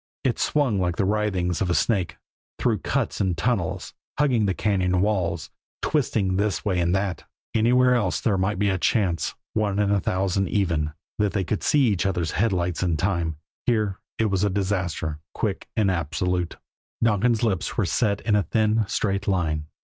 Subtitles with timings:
[0.23, 2.17] It swung like the writhings of a snake,
[2.57, 5.51] through cuts and tunnels, hugging the cañon walls,
[5.83, 7.25] twisting this way and that.
[7.53, 11.61] Anywhere else there might be a chance, one in a thousand even, that they would
[11.61, 13.37] see each other's headlights in time
[13.67, 16.55] here it was disaster quick and absolute.
[17.03, 19.67] Donkin's lips were set in a thin, straight line.